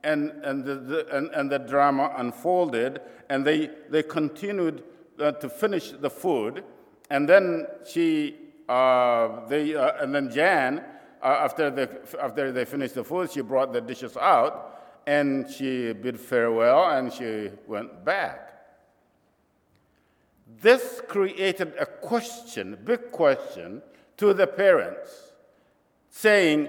and, 0.05 0.31
and, 0.45 0.65
the, 0.65 0.75
the 0.75 1.17
and, 1.17 1.31
and, 1.31 1.51
the 1.51 1.59
drama 1.59 2.13
unfolded, 2.17 3.01
and 3.29 3.45
they, 3.45 3.71
they 3.89 4.03
continued 4.03 4.83
uh, 5.19 5.33
to 5.33 5.49
finish 5.49 5.93
the 5.93 6.11
food, 6.11 6.65
and 7.11 7.29
then 7.29 7.67
she, 7.89 8.37
uh, 8.69 9.47
they, 9.47 9.75
uh, 9.75 10.03
and 10.03 10.15
then 10.15 10.31
Jan, 10.31 10.85
uh, 11.23 11.27
after, 11.27 11.71
the, 11.71 11.89
after 12.21 12.53
they 12.53 12.65
finished 12.65 12.95
the 12.95 13.05
food, 13.05 13.31
she 13.31 13.41
brought 13.41 13.73
the 13.73 13.81
dishes 13.81 14.17
out, 14.17 14.73
and 15.07 15.49
she 15.51 15.93
bid 15.93 16.19
farewell 16.19 16.91
and 16.91 17.13
she 17.13 17.51
went 17.67 18.05
back. 18.05 18.49
This 20.61 21.01
created 21.09 21.75
a 21.79 21.87
question, 21.87 22.79
big 22.85 23.11
question, 23.11 23.83
to 24.19 24.33
the 24.33 24.47
parents, 24.47 25.33
saying, 26.11 26.69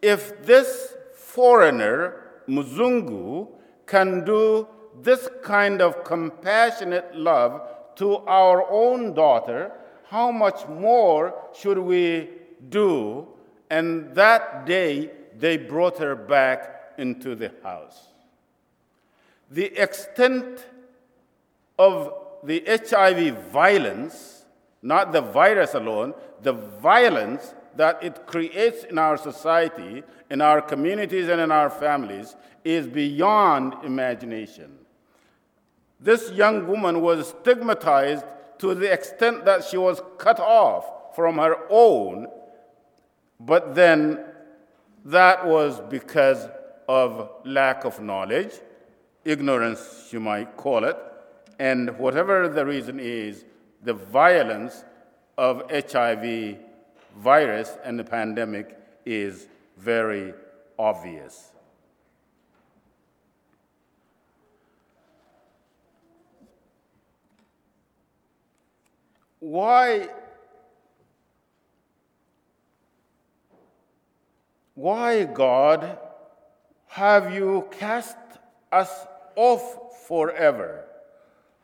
if 0.00 0.44
this 0.44 0.94
foreigner, 1.14 2.22
Muzungu, 2.48 3.48
can 3.86 4.24
do 4.24 4.68
this 5.00 5.28
kind 5.42 5.80
of 5.80 6.04
compassionate 6.04 7.16
love 7.16 7.68
to 7.96 8.18
our 8.18 8.68
own 8.70 9.14
daughter, 9.14 9.72
how 10.08 10.30
much 10.30 10.66
more 10.68 11.34
should 11.54 11.78
we 11.78 12.28
do? 12.68 13.26
And 13.70 14.14
that 14.14 14.66
day, 14.66 15.10
they 15.38 15.56
brought 15.56 15.98
her 15.98 16.14
back 16.14 16.92
into 16.98 17.34
the 17.34 17.52
house. 17.62 18.08
The 19.50 19.66
extent 19.76 20.66
of 21.78 22.12
the 22.44 22.62
HIV 22.66 23.50
violence, 23.50 24.44
not 24.82 25.12
the 25.12 25.20
virus 25.20 25.74
alone, 25.74 26.14
the 26.42 26.52
violence 26.52 27.54
that 27.76 28.02
it 28.02 28.26
creates 28.26 28.84
in 28.84 28.98
our 28.98 29.16
society, 29.16 30.02
in 30.30 30.40
our 30.40 30.60
communities, 30.60 31.28
and 31.28 31.40
in 31.40 31.50
our 31.50 31.70
families 31.70 32.36
is 32.64 32.86
beyond 32.86 33.74
imagination. 33.84 34.78
This 36.02 36.32
young 36.32 36.66
woman 36.66 37.00
was 37.00 37.28
stigmatized 37.28 38.24
to 38.58 38.74
the 38.74 38.92
extent 38.92 39.44
that 39.44 39.64
she 39.64 39.76
was 39.76 40.02
cut 40.18 40.40
off 40.40 41.14
from 41.14 41.38
her 41.38 41.56
own, 41.70 42.26
but 43.38 43.76
then 43.76 44.24
that 45.04 45.46
was 45.46 45.80
because 45.88 46.48
of 46.88 47.30
lack 47.44 47.84
of 47.84 48.00
knowledge, 48.00 48.52
ignorance, 49.24 50.08
you 50.10 50.18
might 50.18 50.56
call 50.56 50.84
it, 50.84 50.96
and 51.60 51.96
whatever 51.98 52.48
the 52.48 52.66
reason 52.66 52.98
is, 52.98 53.44
the 53.84 53.94
violence 53.94 54.84
of 55.38 55.70
HIV 55.70 56.58
virus 57.18 57.76
and 57.84 57.96
the 57.96 58.04
pandemic 58.04 58.76
is 59.06 59.46
very 59.76 60.34
obvious. 60.78 61.52
Why 69.42 70.08
why 74.74 75.24
god 75.24 75.98
have 76.86 77.34
you 77.34 77.66
cast 77.72 78.16
us 78.70 79.06
off 79.34 80.06
forever? 80.06 80.84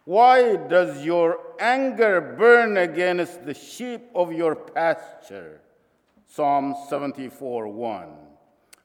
Why 0.05 0.57
does 0.57 1.05
your 1.05 1.39
anger 1.61 2.35
burn 2.37 2.79
against 2.79 3.47
the 3.47 3.55
sheep 3.55 4.11
of 4.13 4.33
your 4.33 4.57
pasture? 4.57 5.61
Psalm 6.27 6.75
74 6.89 7.69
1 7.69 8.09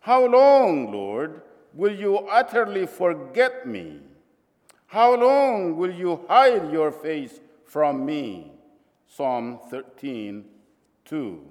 how 0.04 0.26
long 0.26 0.92
lord 0.92 1.42
will 1.74 1.96
you 1.96 2.18
utterly 2.28 2.86
forget 2.86 3.66
me? 3.66 4.02
How 4.88 5.16
long 5.16 5.78
will 5.78 5.94
you 5.94 6.26
hide 6.28 6.74
your 6.74 6.92
face 6.92 7.40
from 7.66 8.06
me 8.06 8.53
Psalm 9.08 9.60
13, 9.70 10.46
2. 11.06 11.42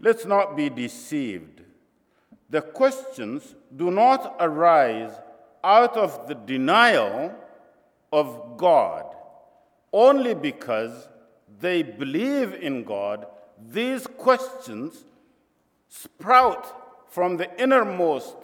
Let's 0.00 0.24
not 0.24 0.56
be 0.56 0.68
deceived. 0.68 1.62
The 2.50 2.62
questions 2.62 3.54
do 3.74 3.90
not 3.90 4.36
arise 4.40 5.12
out 5.62 5.96
of 5.96 6.28
the 6.28 6.34
denial 6.34 7.34
of 8.12 8.56
God. 8.56 9.04
Only 9.92 10.34
because 10.34 11.08
they 11.60 11.82
believe 11.82 12.54
in 12.54 12.84
God, 12.84 13.26
these 13.70 14.06
questions 14.06 15.04
sprout 15.88 17.10
from 17.10 17.36
the 17.36 17.60
innermost 17.60 18.36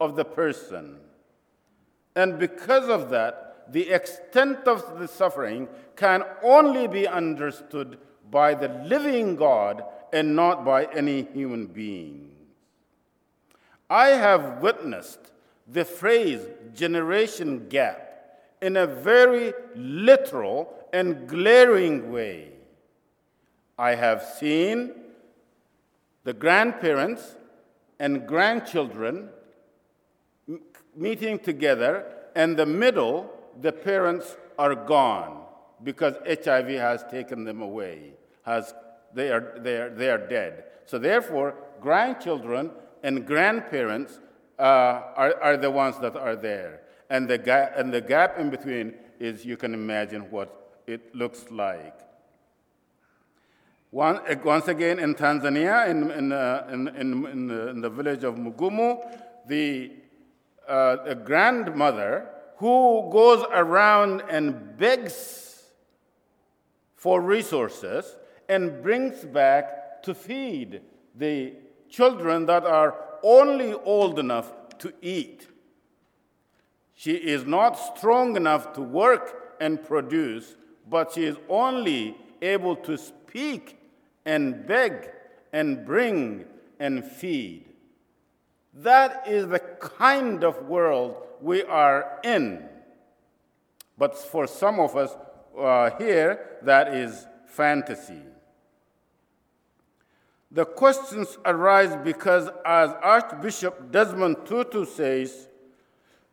of 0.00 0.16
the 0.16 0.24
person. 0.24 0.96
And 2.14 2.38
because 2.38 2.88
of 2.88 3.10
that, 3.10 3.49
the 3.68 3.90
extent 3.90 4.66
of 4.66 4.98
the 4.98 5.08
suffering 5.08 5.68
can 5.96 6.24
only 6.42 6.86
be 6.86 7.06
understood 7.06 7.98
by 8.30 8.54
the 8.54 8.68
living 8.68 9.36
God 9.36 9.84
and 10.12 10.34
not 10.34 10.64
by 10.64 10.84
any 10.86 11.22
human 11.22 11.66
being. 11.66 12.30
I 13.88 14.08
have 14.08 14.62
witnessed 14.62 15.32
the 15.66 15.84
phrase 15.84 16.40
generation 16.74 17.68
gap 17.68 18.06
in 18.62 18.76
a 18.76 18.86
very 18.86 19.52
literal 19.74 20.72
and 20.92 21.28
glaring 21.28 22.12
way. 22.12 22.52
I 23.78 23.94
have 23.94 24.22
seen 24.22 24.92
the 26.24 26.32
grandparents 26.32 27.36
and 27.98 28.26
grandchildren 28.26 29.30
meeting 30.96 31.38
together, 31.38 32.04
and 32.34 32.56
the 32.56 32.66
middle 32.66 33.30
the 33.60 33.72
parents 33.72 34.36
are 34.58 34.74
gone 34.74 35.42
because 35.82 36.14
HIV 36.26 36.68
has 36.68 37.04
taken 37.10 37.44
them 37.44 37.62
away. 37.62 38.12
Has, 38.42 38.74
they, 39.14 39.30
are, 39.30 39.58
they, 39.58 39.76
are, 39.76 39.90
they 39.90 40.10
are 40.10 40.18
dead. 40.18 40.64
So, 40.86 40.98
therefore, 40.98 41.54
grandchildren 41.80 42.70
and 43.02 43.26
grandparents 43.26 44.20
uh, 44.58 44.62
are, 45.16 45.34
are 45.42 45.56
the 45.56 45.70
ones 45.70 45.98
that 46.00 46.16
are 46.16 46.36
there. 46.36 46.82
And 47.08 47.28
the, 47.28 47.38
ga- 47.38 47.70
and 47.76 47.92
the 47.92 48.00
gap 48.00 48.38
in 48.38 48.50
between 48.50 48.94
is, 49.18 49.44
you 49.44 49.56
can 49.56 49.74
imagine 49.74 50.30
what 50.30 50.80
it 50.86 51.14
looks 51.14 51.50
like. 51.50 51.98
One, 53.90 54.20
once 54.44 54.68
again, 54.68 55.00
in 55.00 55.14
Tanzania, 55.14 55.88
in, 55.88 56.10
in, 56.12 56.32
uh, 56.32 56.68
in, 56.72 56.88
in, 56.88 57.48
the, 57.48 57.68
in, 57.68 57.80
the, 57.80 57.90
village 57.90 58.22
of 58.22 58.36
Mugumu, 58.36 59.00
the, 59.48 59.90
uh, 60.68 61.04
the 61.04 61.16
grandmother 61.16 62.28
who 62.60 63.08
goes 63.10 63.42
around 63.54 64.22
and 64.28 64.76
begs 64.76 65.62
for 66.94 67.22
resources 67.22 68.16
and 68.50 68.82
brings 68.82 69.24
back 69.24 70.02
to 70.02 70.12
feed 70.12 70.82
the 71.14 71.54
children 71.88 72.44
that 72.44 72.64
are 72.64 72.94
only 73.22 73.72
old 73.72 74.18
enough 74.18 74.52
to 74.78 74.92
eat. 75.00 75.48
She 76.92 77.14
is 77.14 77.46
not 77.46 77.78
strong 77.96 78.36
enough 78.36 78.74
to 78.74 78.82
work 78.82 79.54
and 79.58 79.82
produce, 79.82 80.54
but 80.86 81.12
she 81.12 81.24
is 81.24 81.36
only 81.48 82.14
able 82.42 82.76
to 82.76 82.98
speak 82.98 83.78
and 84.26 84.66
beg 84.66 85.08
and 85.54 85.86
bring 85.86 86.44
and 86.78 87.02
feed. 87.02 87.69
That 88.74 89.26
is 89.26 89.48
the 89.48 89.58
kind 89.58 90.44
of 90.44 90.68
world 90.68 91.16
we 91.40 91.62
are 91.64 92.20
in. 92.22 92.64
But 93.98 94.16
for 94.16 94.46
some 94.46 94.78
of 94.78 94.96
us 94.96 95.16
uh, 95.58 95.90
here, 95.98 96.58
that 96.62 96.94
is 96.94 97.26
fantasy. 97.46 98.22
The 100.52 100.64
questions 100.64 101.38
arise 101.44 101.96
because, 102.02 102.48
as 102.64 102.90
Archbishop 103.02 103.92
Desmond 103.92 104.36
Tutu 104.46 104.84
says, 104.84 105.48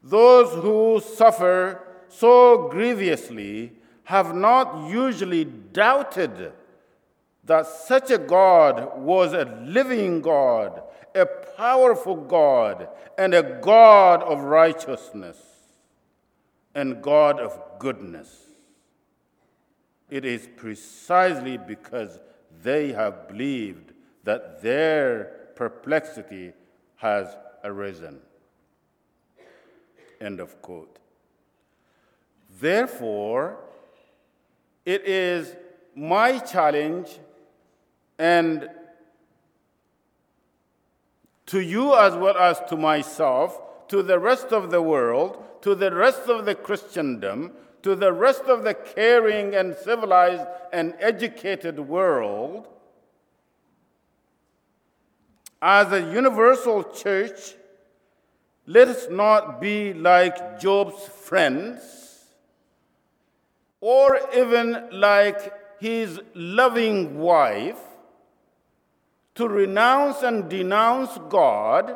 those 0.02 0.54
who 0.64 1.02
suffer 1.02 1.82
so 2.08 2.68
grievously 2.70 3.74
have 4.04 4.34
not 4.34 4.90
usually 4.90 5.44
doubted 5.46 6.54
that 7.48 7.66
such 7.66 8.12
a 8.12 8.18
God 8.18 9.00
was 9.00 9.34
a 9.34 9.46
living 9.66 10.22
God 10.22 10.84
a 11.18 11.26
powerful 11.26 12.16
God 12.16 12.88
and 13.18 13.34
a 13.34 13.60
God 13.62 14.22
of 14.22 14.44
righteousness 14.44 15.38
and 16.76 17.02
God 17.02 17.40
of 17.40 17.60
goodness. 17.80 18.44
It 20.10 20.24
is 20.24 20.48
precisely 20.56 21.58
because 21.58 22.20
they 22.62 22.94
have 22.94 23.28
believed 23.28 23.94
that 24.24 24.62
their 24.62 25.50
perplexity 25.56 26.54
has 26.98 27.36
arisen. 27.64 28.20
End 30.22 30.40
of 30.40 30.62
quote. 30.62 31.00
Therefore, 32.60 33.60
it 34.86 35.04
is 35.06 35.56
my 35.96 36.40
challenge 36.40 37.20
and 38.18 38.70
to 41.48 41.62
you 41.62 41.96
as 41.96 42.14
well 42.16 42.38
as 42.38 42.60
to 42.70 42.76
myself, 42.76 43.62
to 43.88 44.04
the 44.04 44.20
rest 44.20 44.48
of 44.48 44.70
the 44.70 44.82
world, 44.82 45.44
to 45.62 45.76
the 45.76 45.94
rest 45.94 46.24
of 46.28 46.46
the 46.46 46.56
Christendom, 46.56 47.52
to 47.84 47.96
the 47.96 48.12
rest 48.12 48.44
of 48.44 48.64
the 48.64 48.74
caring 48.74 49.56
and 49.56 49.76
civilized 49.76 50.46
and 50.74 50.94
educated 51.00 51.80
world. 51.80 52.68
As 55.62 55.92
a 55.92 56.02
universal 56.02 56.84
church, 56.84 57.56
let 58.66 58.90
us 58.90 59.08
not 59.10 59.62
be 59.62 59.94
like 59.94 60.60
Job's 60.60 61.02
friends 61.08 62.26
or 63.80 64.20
even 64.36 64.90
like 64.92 65.80
his 65.80 66.20
loving 66.36 67.18
wife 67.18 67.80
to 69.38 69.48
renounce 69.48 70.24
and 70.24 70.50
denounce 70.50 71.16
God 71.30 71.96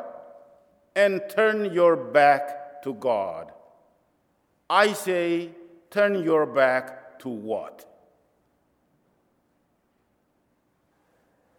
and 0.94 1.20
turn 1.28 1.72
your 1.72 1.96
back 1.96 2.82
to 2.84 2.94
God. 2.94 3.50
I 4.70 4.92
say, 4.92 5.50
turn 5.90 6.22
your 6.22 6.46
back 6.46 7.18
to 7.18 7.28
what? 7.28 7.84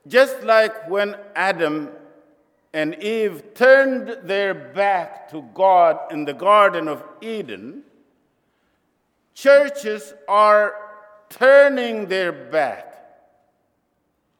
Just 0.07 0.41
like 0.43 0.89
when 0.89 1.17
Adam 1.35 1.89
and 2.71 2.95
Eve 3.03 3.53
turned 3.53 4.19
their 4.23 4.53
back 4.53 5.29
to 5.31 5.41
God 5.53 6.13
in 6.13 6.23
the 6.23 6.33
Garden 6.33 6.87
of 6.87 7.03
Eden, 7.19 7.83
churches 9.33 10.13
are 10.29 10.75
turning 11.27 12.07
their 12.07 12.31
back 12.31 12.95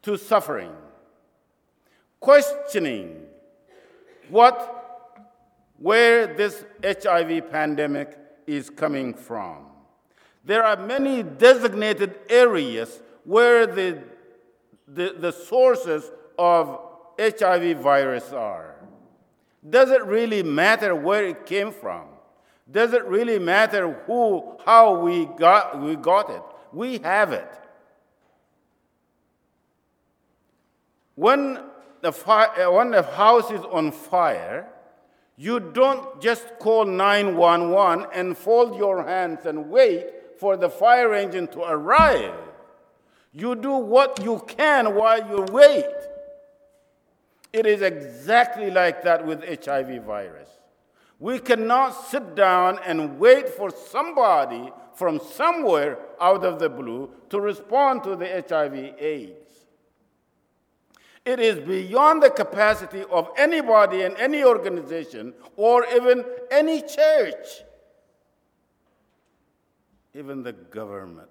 to 0.03 0.17
suffering 0.17 0.71
questioning 2.23 3.21
what, 4.29 5.19
where 5.77 6.25
this 6.25 6.63
HIV 6.81 7.51
pandemic 7.51 8.17
is 8.47 8.69
coming 8.69 9.13
from. 9.13 9.65
There 10.45 10.63
are 10.63 10.77
many 10.77 11.21
designated 11.21 12.15
areas 12.29 13.01
where 13.25 13.67
the, 13.67 14.01
the, 14.87 15.15
the 15.19 15.31
sources 15.33 16.09
of 16.39 16.79
HIV 17.19 17.79
virus 17.79 18.31
are. 18.31 18.75
Does 19.69 19.91
it 19.91 20.05
really 20.05 20.43
matter 20.43 20.95
where 20.95 21.25
it 21.25 21.45
came 21.45 21.73
from? 21.73 22.05
Does 22.71 22.93
it 22.93 23.03
really 23.03 23.37
matter 23.37 24.01
who, 24.07 24.57
how 24.65 24.97
we 24.97 25.25
got, 25.25 25.81
we 25.81 25.97
got 25.97 26.29
it? 26.29 26.41
We 26.71 26.99
have 26.99 27.33
it. 27.33 27.51
When 31.15 31.59
the 32.03 32.11
fire, 32.11 32.49
uh, 32.61 32.69
when 32.69 32.91
the 32.91 33.01
house 33.01 33.49
is 33.49 33.61
on 33.71 33.91
fire, 33.93 34.67
you 35.37 35.61
don't 35.61 36.21
just 36.21 36.59
call 36.59 36.83
911 36.85 38.07
and 38.13 38.37
fold 38.37 38.77
your 38.77 39.03
hands 39.03 39.45
and 39.45 39.69
wait 39.69 40.05
for 40.37 40.57
the 40.57 40.69
fire 40.69 41.13
engine 41.13 41.47
to 41.47 41.61
arrive. 41.61 42.35
You 43.31 43.55
do 43.55 43.71
what 43.71 44.21
you 44.21 44.43
can 44.45 44.95
while 44.95 45.25
you 45.29 45.45
wait. 45.53 45.85
It 47.53 47.65
is 47.65 47.81
exactly 47.81 48.69
like 48.69 49.03
that 49.03 49.25
with 49.25 49.41
HIV 49.65 50.03
virus. 50.03 50.49
We 51.19 51.39
cannot 51.39 51.91
sit 51.91 52.35
down 52.35 52.79
and 52.85 53.17
wait 53.17 53.47
for 53.47 53.71
somebody 53.71 54.73
from 54.93 55.21
somewhere 55.21 55.99
out 56.19 56.43
of 56.43 56.59
the 56.59 56.69
blue 56.69 57.11
to 57.29 57.39
respond 57.39 58.03
to 58.03 58.17
the 58.17 58.43
HIV 58.49 58.95
AIDS. 58.99 59.42
It 61.25 61.39
is 61.39 61.59
beyond 61.59 62.21
the 62.21 62.29
capacity 62.29 63.03
of 63.09 63.29
anybody 63.37 64.01
in 64.01 64.15
any 64.17 64.43
organization 64.43 65.33
or 65.55 65.85
even 65.87 66.25
any 66.51 66.81
church, 66.81 67.63
even 70.13 70.43
the 70.43 70.51
government. 70.51 71.29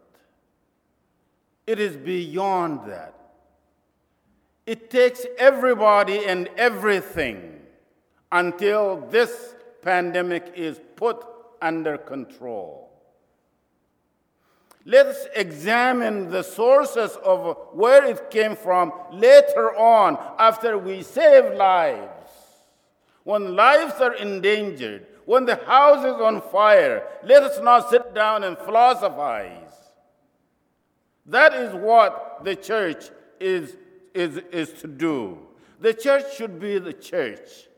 It 1.66 1.78
is 1.78 1.96
beyond 1.96 2.90
that. 2.90 3.14
It 4.64 4.90
takes 4.90 5.26
everybody 5.38 6.24
and 6.24 6.48
everything 6.57 7.61
until 8.31 8.96
this 9.11 9.55
pandemic 9.83 10.52
is 10.55 10.81
put 10.96 11.22
under 11.61 11.98
control. 11.98 12.91
Let's 14.85 15.27
examine 15.37 16.31
the 16.31 16.42
sources 16.42 17.16
of 17.25 17.57
where 17.73 18.05
it 18.05 18.31
came 18.31 18.57
from 18.57 18.92
later 19.12 19.77
on 19.77 20.18
after 20.38 20.77
we 20.77 21.03
save 21.03 21.55
lives. 21.55 22.11
When 23.25 23.55
lives 23.55 24.01
are 24.01 24.14
endangered, 24.14 25.07
when 25.25 25.45
the 25.45 25.57
house 25.57 26.05
is 26.05 26.21
on 26.21 26.42
fire, 26.42 27.07
let 27.23 27.45
us 27.45 27.62
not 27.62 27.90
sit 27.90 28.12
down 28.12 28.42
and 28.42 28.59
philosophize. 28.59 29.73
That 31.27 31.55
is 31.55 31.73
what 31.75 32.40
the 32.42 32.57
church 32.57 33.11
is, 33.38 33.77
is, 34.14 34.38
is 34.51 34.73
to 34.81 34.88
do. 34.88 35.38
The 35.81 35.95
church 35.95 36.35
should 36.35 36.59
be 36.59 36.79
the 36.79 36.92
church. 36.92 37.68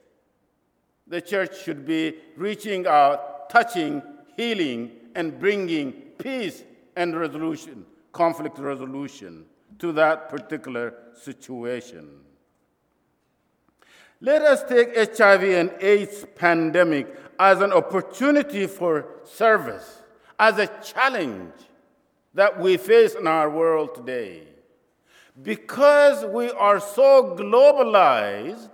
The 1.06 1.20
church 1.20 1.62
should 1.62 1.84
be 1.84 2.16
reaching 2.36 2.86
out, 2.86 3.50
touching, 3.50 4.02
healing, 4.36 4.92
and 5.14 5.38
bringing 5.38 5.92
peace 6.18 6.62
and 6.96 7.18
resolution, 7.18 7.84
conflict 8.12 8.58
resolution 8.58 9.44
to 9.78 9.92
that 9.92 10.28
particular 10.28 10.94
situation. 11.14 12.08
Let 14.20 14.42
us 14.42 14.62
take 14.64 14.96
HIV 14.96 15.42
and 15.42 15.72
AIDS 15.80 16.24
pandemic 16.36 17.14
as 17.38 17.60
an 17.60 17.72
opportunity 17.72 18.66
for 18.66 19.06
service, 19.24 20.02
as 20.38 20.58
a 20.58 20.66
challenge 20.82 21.52
that 22.32 22.58
we 22.58 22.76
face 22.76 23.14
in 23.14 23.26
our 23.26 23.50
world 23.50 23.94
today. 23.94 24.44
Because 25.42 26.24
we 26.24 26.50
are 26.50 26.80
so 26.80 27.36
globalized, 27.36 28.70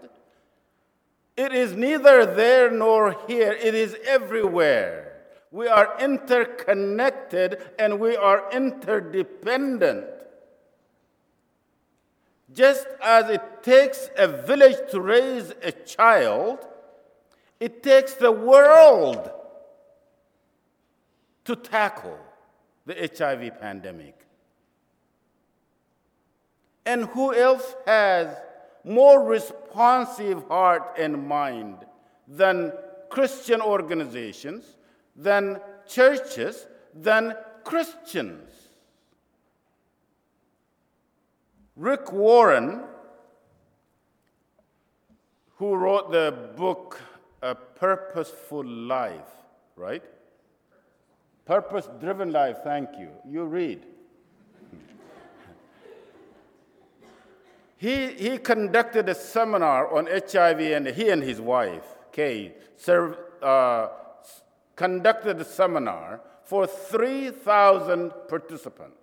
it 1.37 1.52
is 1.52 1.72
neither 1.72 2.26
there 2.26 2.70
nor 2.70 3.16
here, 3.26 3.52
it 3.52 3.74
is 3.74 3.96
everywhere. 4.04 5.10
We 5.50 5.66
are 5.66 5.96
interconnected 5.98 7.60
and 7.78 7.98
we 7.98 8.16
are 8.16 8.50
interdependent. 8.52 10.06
Just 12.52 12.86
as 13.02 13.28
it 13.30 13.62
takes 13.62 14.10
a 14.16 14.28
village 14.28 14.90
to 14.90 15.00
raise 15.00 15.52
a 15.62 15.72
child, 15.72 16.58
it 17.58 17.82
takes 17.82 18.14
the 18.14 18.32
world 18.32 19.30
to 21.44 21.56
tackle 21.56 22.18
the 22.86 23.10
HIV 23.16 23.60
pandemic. 23.60 24.26
And 26.86 27.04
who 27.06 27.34
else 27.34 27.74
has 27.86 28.36
more 28.84 29.22
responsive 29.22 30.46
heart 30.48 30.96
and 30.98 31.26
mind 31.26 31.76
than 32.26 32.72
Christian 33.10 33.60
organizations 33.60 34.76
than 35.16 35.61
churches 35.87 36.66
than 36.94 37.35
Christians. 37.64 38.51
Rick 41.77 42.12
Warren, 42.12 42.83
who 45.57 45.75
wrote 45.75 46.11
the 46.11 46.53
book 46.57 47.01
A 47.42 47.55
Purposeful 47.55 48.64
Life, 48.64 49.31
right? 49.77 50.03
Purpose 51.44 51.88
driven 52.01 52.33
life, 52.33 52.59
thank 52.62 52.90
you. 52.99 53.09
You 53.29 53.44
read. 53.44 53.85
he, 57.77 58.09
he 58.09 58.38
conducted 58.38 59.09
a 59.09 59.14
seminar 59.14 59.92
on 59.92 60.07
HIV, 60.07 60.61
and 60.61 60.87
he 60.87 61.09
and 61.09 61.23
his 61.23 61.40
wife, 61.40 61.85
Kay, 62.12 62.53
served, 62.77 63.18
uh, 63.42 63.88
conducted 64.81 65.38
a 65.38 65.45
seminar 65.45 66.23
for 66.43 66.66
3,000 66.66 68.12
participants. 68.29 68.97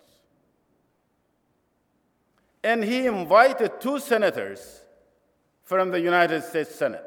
And 2.63 2.84
he 2.84 3.06
invited 3.06 3.80
two 3.80 4.00
senators 4.00 4.82
from 5.63 5.92
the 5.92 6.00
United 6.00 6.44
States 6.44 6.74
Senate 6.74 7.06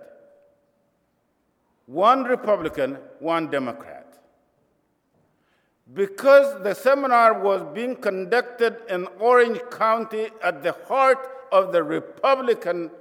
one 1.87 2.23
Republican, 2.23 2.97
one 3.19 3.51
Democrat. 3.51 4.07
Because 5.93 6.63
the 6.63 6.75
seminar 6.75 7.41
was 7.43 7.67
being 7.75 7.97
conducted 7.97 8.77
in 8.89 9.09
Orange 9.19 9.61
County 9.73 10.29
at 10.45 10.63
the 10.63 10.77
heart 10.87 11.19
of 11.51 11.73
the 11.73 11.83
Republican 11.83 12.93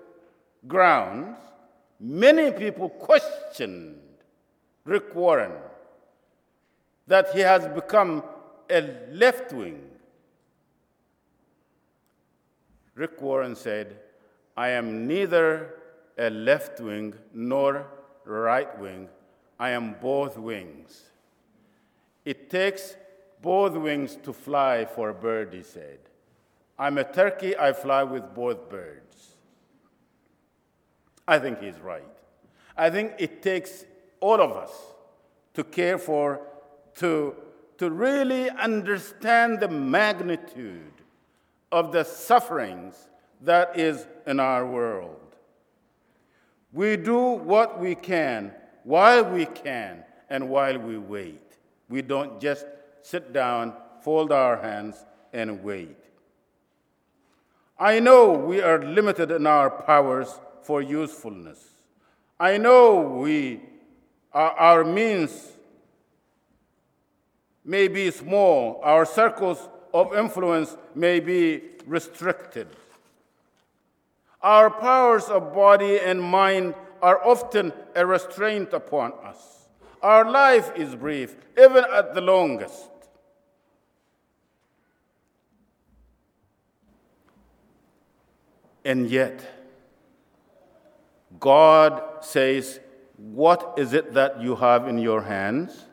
grounds, 0.67 1.37
many 1.99 2.51
people 2.51 2.89
questioned 2.89 4.08
Rick 4.89 5.13
Warren, 5.13 5.51
that 7.05 7.31
he 7.31 7.41
has 7.41 7.67
become 7.67 8.23
a 8.67 8.81
left 9.11 9.53
wing. 9.53 9.81
Rick 12.95 13.21
Warren 13.21 13.55
said, 13.55 13.97
I 14.57 14.69
am 14.69 15.07
neither 15.07 15.75
a 16.17 16.31
left 16.31 16.79
wing 16.79 17.13
nor 17.31 17.85
right 18.25 18.79
wing. 18.79 19.09
I 19.59 19.69
am 19.69 19.95
both 20.01 20.39
wings. 20.39 21.03
It 22.25 22.49
takes 22.49 22.95
both 23.43 23.73
wings 23.73 24.17
to 24.23 24.33
fly 24.33 24.85
for 24.85 25.09
a 25.09 25.13
bird, 25.13 25.53
he 25.53 25.61
said. 25.61 25.99
I'm 26.79 26.97
a 26.97 27.03
turkey, 27.03 27.55
I 27.55 27.73
fly 27.73 28.01
with 28.03 28.33
both 28.33 28.67
birds. 28.69 29.35
I 31.27 31.37
think 31.37 31.61
he's 31.61 31.79
right. 31.79 32.03
I 32.75 32.89
think 32.89 33.13
it 33.19 33.43
takes 33.43 33.85
all 34.21 34.41
of 34.41 34.51
us 34.51 34.71
to 35.53 35.63
care 35.63 35.97
for, 35.97 36.41
to, 36.95 37.35
to 37.77 37.89
really 37.89 38.49
understand 38.49 39.59
the 39.59 39.67
magnitude 39.67 40.93
of 41.71 41.91
the 41.91 42.03
sufferings 42.03 43.09
that 43.41 43.77
is 43.77 44.07
in 44.27 44.39
our 44.39 44.65
world. 44.65 45.15
We 46.71 46.97
do 46.97 47.17
what 47.17 47.79
we 47.79 47.95
can 47.95 48.53
while 48.83 49.23
we 49.23 49.45
can 49.45 50.03
and 50.29 50.49
while 50.49 50.77
we 50.77 50.97
wait. 50.97 51.57
We 51.89 52.01
don't 52.01 52.39
just 52.39 52.65
sit 53.01 53.33
down, 53.33 53.73
fold 54.01 54.31
our 54.31 54.57
hands, 54.57 55.05
and 55.33 55.63
wait. 55.63 55.97
I 57.77 57.99
know 57.99 58.33
we 58.33 58.61
are 58.61 58.81
limited 58.81 59.31
in 59.31 59.47
our 59.47 59.69
powers 59.69 60.39
for 60.63 60.81
usefulness. 60.81 61.75
I 62.39 62.57
know 62.57 62.99
we 62.99 63.61
our 64.33 64.83
means 64.83 65.53
may 67.65 67.87
be 67.87 68.11
small, 68.11 68.79
our 68.83 69.05
circles 69.05 69.69
of 69.93 70.15
influence 70.15 70.75
may 70.95 71.19
be 71.19 71.61
restricted. 71.85 72.67
Our 74.41 74.69
powers 74.69 75.25
of 75.25 75.53
body 75.53 75.99
and 75.99 76.21
mind 76.21 76.75
are 77.01 77.25
often 77.25 77.73
a 77.95 78.05
restraint 78.05 78.73
upon 78.73 79.13
us. 79.23 79.67
Our 80.01 80.29
life 80.29 80.71
is 80.75 80.95
brief, 80.95 81.35
even 81.57 81.83
at 81.91 82.13
the 82.13 82.21
longest. 82.21 82.89
And 88.85 89.09
yet, 89.09 89.45
God 91.39 92.01
says, 92.21 92.79
what 93.19 93.73
is 93.77 93.93
it 93.93 94.13
that 94.13 94.41
you 94.41 94.55
have 94.55 94.87
in 94.87 94.97
your 94.97 95.21
hands? 95.21 95.85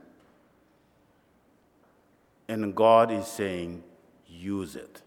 And 2.48 2.74
God 2.74 3.10
is 3.10 3.26
saying, 3.26 3.82
Use 4.28 4.76
it. 4.76 5.02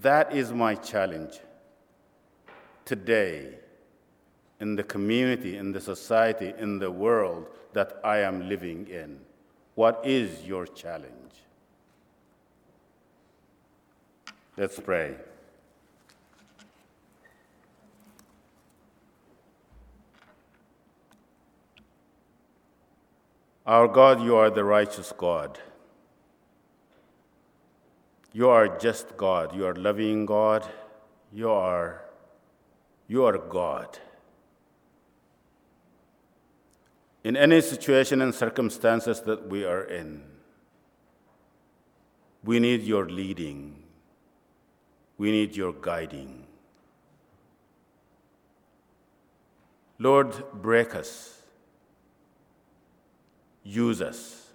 That 0.00 0.34
is 0.34 0.52
my 0.52 0.74
challenge 0.74 1.40
today 2.86 3.58
in 4.60 4.76
the 4.76 4.82
community, 4.82 5.56
in 5.56 5.72
the 5.72 5.80
society, 5.80 6.54
in 6.58 6.78
the 6.78 6.90
world 6.90 7.48
that 7.72 8.00
I 8.02 8.18
am 8.18 8.48
living 8.48 8.86
in. 8.88 9.18
What 9.74 10.00
is 10.04 10.44
your 10.44 10.66
challenge? 10.66 11.34
Let's 14.56 14.78
pray. 14.78 15.16
Our 23.66 23.88
God, 23.88 24.22
you 24.22 24.36
are 24.36 24.50
the 24.50 24.64
righteous 24.64 25.12
God. 25.16 25.58
You 28.32 28.48
are 28.48 28.78
just 28.78 29.16
God. 29.16 29.54
You 29.54 29.66
are 29.66 29.74
loving 29.74 30.24
God. 30.24 30.66
You 31.32 31.50
are, 31.50 32.02
you 33.06 33.24
are 33.24 33.38
God. 33.38 33.98
In 37.22 37.36
any 37.36 37.60
situation 37.60 38.22
and 38.22 38.34
circumstances 38.34 39.20
that 39.22 39.48
we 39.48 39.64
are 39.64 39.82
in, 39.82 40.22
we 42.42 42.58
need 42.58 42.82
your 42.82 43.08
leading. 43.08 43.82
We 45.18 45.30
need 45.30 45.54
your 45.54 45.74
guiding. 45.74 46.46
Lord, 49.98 50.42
break 50.54 50.94
us 50.94 51.39
use 53.62 54.00
us 54.00 54.48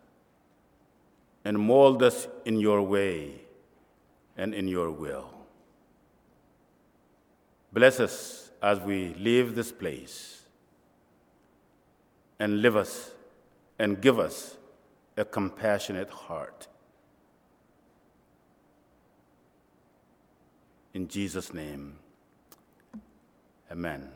and 1.43 1.59
mold 1.59 2.01
us 2.01 2.27
in 2.45 2.59
your 2.59 2.81
way 2.81 3.41
and 4.37 4.53
in 4.53 4.67
your 4.67 4.91
will. 4.91 5.29
Bless 7.71 7.99
us 7.99 8.51
as 8.61 8.79
we 8.79 9.13
leave 9.15 9.53
this 9.55 9.71
place 9.71 10.43
and 12.39 12.61
live 12.61 12.75
us 12.75 13.11
and 13.77 14.01
give 14.01 14.19
us 14.19 14.57
a 15.17 15.25
compassionate 15.25 16.09
heart. 16.09 16.67
In 20.93 21.07
Jesus' 21.07 21.53
name, 21.53 21.97
amen. 23.69 24.09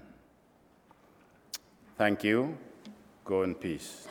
Thank 1.97 2.23
you. 2.23 2.57
Go 3.25 3.43
in 3.43 3.53
peace. 3.53 4.07